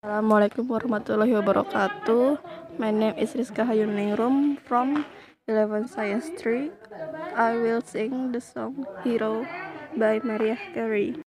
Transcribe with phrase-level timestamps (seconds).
[0.00, 2.40] Assalamualaikum warahmatullahi wabarakatuh.
[2.80, 5.04] My name is Rizka Hayuningrum from
[5.44, 6.72] 11 Science Street.
[7.36, 9.44] I will sing the song Hero
[9.92, 11.20] by Mariah Carey.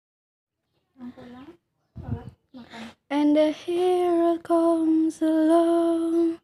[3.11, 6.39] And the hero comes along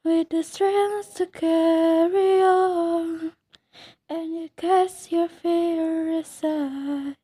[0.00, 3.36] with the strength to carry on.
[4.08, 7.20] And you cast your fear aside,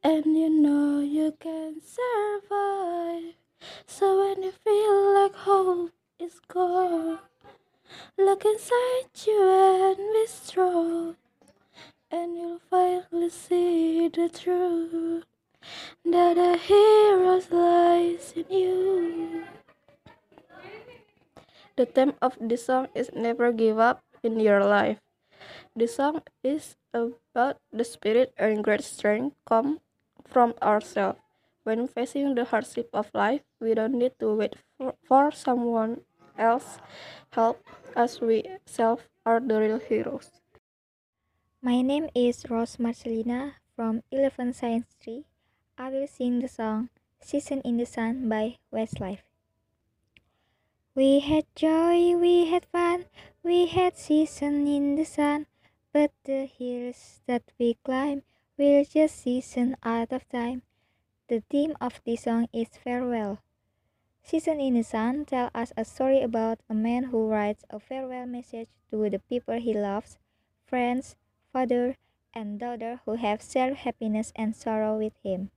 [0.00, 3.36] and you know you can survive.
[3.86, 7.18] So when you feel like hope is gone,
[8.16, 11.16] look inside you and be strong,
[12.10, 15.24] and you'll finally see the truth
[16.04, 19.44] that a hero lies in you.
[21.76, 24.98] The theme of this song is never give up in your life.
[25.76, 29.78] The song is about the spirit and great strength come
[30.26, 31.20] from ourselves.
[31.68, 36.00] When facing the hardship of life, we don't need to wait for, for someone
[36.38, 36.80] else
[37.36, 37.60] help
[37.94, 40.40] us we self are the real heroes.
[41.60, 45.26] My name is Rose Marcelina from 11 Science Street.
[45.76, 46.88] I will sing the song
[47.20, 49.28] Season in the Sun by Westlife.
[50.94, 53.04] We had joy, we had fun,
[53.42, 55.44] we had season in the sun,
[55.92, 58.22] but the hills that we climb
[58.56, 60.62] will just season out of time.
[61.28, 63.40] The theme of this song is farewell.
[64.22, 68.24] Season in the Sun tells us a story about a man who writes a farewell
[68.24, 70.16] message to the people he loves,
[70.64, 71.16] friends,
[71.52, 71.98] father,
[72.32, 75.50] and daughter who have shared happiness and sorrow with him.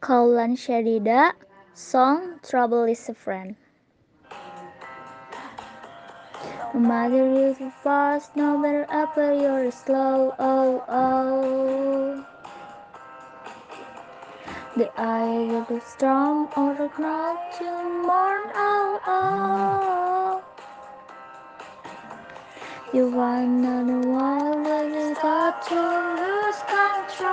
[0.00, 1.32] Kaulan Shadida,
[1.72, 3.56] song Trouble is a Friend.
[6.74, 12.26] If you're fast, no matter up you're slow, oh, oh.
[14.74, 17.64] The eye of the storm or the crowd to
[18.08, 20.42] mourn, oh, oh.
[22.94, 27.28] You wanna know why when you got to lose control.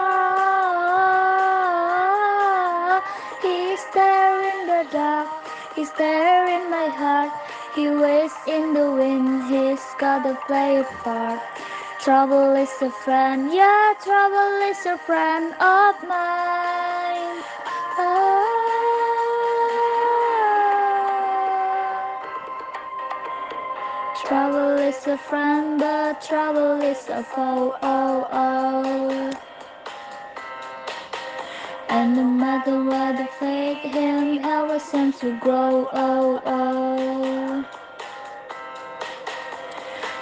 [3.41, 5.29] He's there in the dark,
[5.77, 7.31] he's there in my heart.
[7.73, 11.39] He waits in the wind, he's gotta play a part.
[12.01, 16.48] Trouble is a friend, yeah, trouble is a friend of mine.
[25.09, 27.75] A friend, but trouble is a foe.
[27.81, 29.31] Oh, oh.
[31.89, 35.89] And no matter what the fate, him ever seems to grow.
[35.93, 37.65] Oh, oh.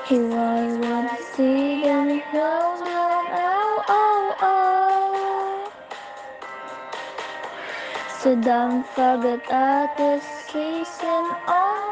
[0.08, 3.26] He was what I see, and he on.
[3.44, 5.72] Oh, oh, oh.
[8.22, 11.87] So don't forget that the season on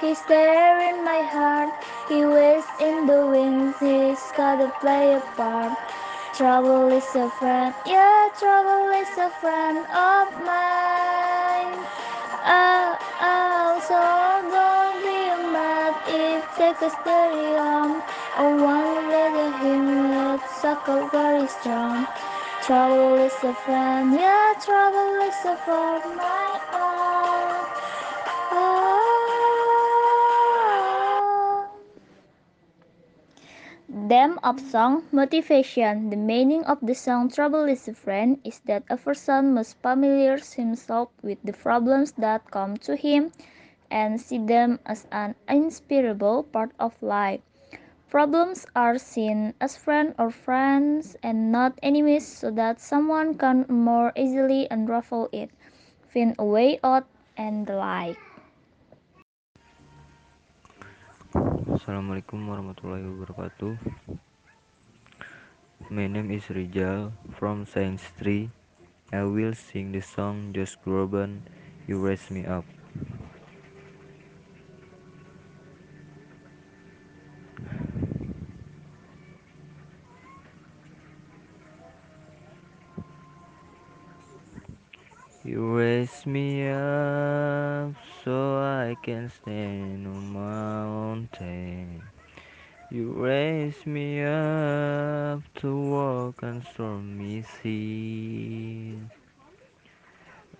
[0.00, 1.72] he's there in my heart.
[2.08, 5.72] He waits in the wings, he's gotta play a part.
[6.34, 11.78] Trouble is a friend, yeah, trouble is a friend of mine.
[12.44, 14.00] Uh, oh, oh, so
[14.52, 18.02] don't be mad if take a steady on.
[18.36, 22.06] I wanna let him let sucker very strong.
[22.62, 26.93] Trouble is a friend, yeah, trouble is a friend, my own.
[34.06, 36.10] Theme of song motivation.
[36.10, 40.36] The meaning of the song Trouble is a Friend is that a person must familiar
[40.38, 43.32] himself with the problems that come to him
[43.90, 47.40] and see them as an inspirable part of life.
[48.10, 54.12] Problems are seen as friends or friends and not enemies so that someone can more
[54.14, 55.50] easily unravel it,
[56.06, 58.18] find a way out, and the like.
[61.84, 63.76] Assalamualaikum warahmatullahi wabarakatuh.
[65.92, 68.48] My name is Rijal from Science 3.
[69.12, 71.44] I will sing the song Josh Groban,
[71.84, 72.64] You Raise Me Up.
[85.44, 87.92] You raise me up
[88.24, 88.43] so
[88.84, 92.02] I can stand on my mountain.
[92.90, 98.98] You raise me up to walk on stormy seas.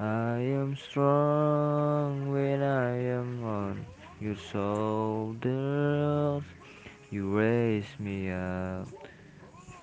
[0.00, 3.84] I am strong when I am on
[4.18, 5.44] your shoulders.
[7.10, 8.88] You raise me up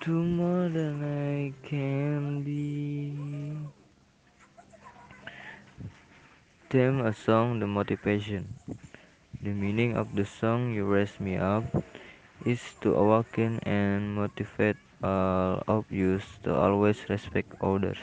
[0.00, 3.14] to more than I can be.
[6.72, 8.56] Theme a song the motivation.
[9.44, 11.68] The meaning of the song You Raise Me Up
[12.48, 18.00] is to awaken and motivate all of you to always respect others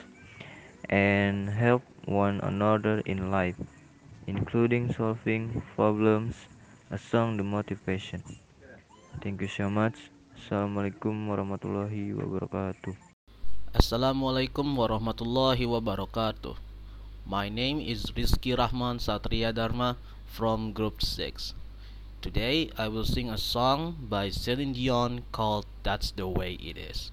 [0.86, 3.58] and help one another in life,
[4.30, 6.38] including solving problems.
[6.94, 8.22] A song the motivation.
[9.26, 9.98] Thank you so much.
[10.38, 12.94] Assalamualaikum warahmatullahi wabarakatuh.
[13.74, 16.69] Assalamualaikum warahmatullahi wabarakatuh.
[17.30, 21.54] My name is Rizky Rahman Satria Dharma from Group 6.
[22.24, 27.12] Today I will sing a song by Celine Dion called That's the Way It Is.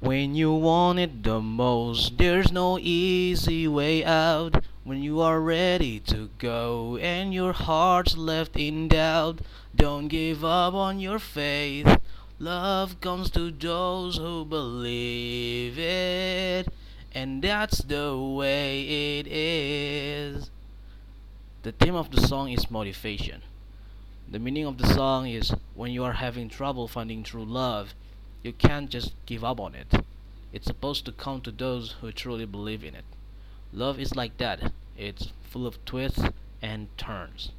[0.00, 4.64] When you want it the most, there's no easy way out.
[4.82, 9.42] When you are ready to go and your heart's left in doubt,
[9.76, 12.00] don't give up on your faith.
[12.44, 16.68] Love comes to those who believe it,
[17.14, 20.50] and that's the way it is.
[21.62, 23.40] The theme of the song is motivation.
[24.30, 27.94] The meaning of the song is when you are having trouble finding true love,
[28.42, 30.04] you can't just give up on it.
[30.52, 33.06] It's supposed to come to those who truly believe in it.
[33.72, 36.22] Love is like that, it's full of twists
[36.60, 37.52] and turns.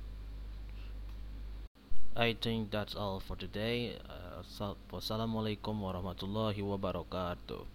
[2.17, 3.99] I think that's all for today.
[4.07, 4.39] Uh,
[4.87, 7.74] Wassalamualaikum warahmatullahi wabarakatuh.